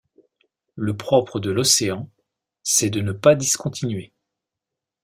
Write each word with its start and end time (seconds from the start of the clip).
Le 0.77 0.97
propre 0.97 1.39
de 1.39 1.51
l’océan, 1.51 2.09
c’est 2.63 2.89
de 2.89 3.01
ne 3.01 3.11
pas 3.11 3.35
discontinuer. 3.35 4.11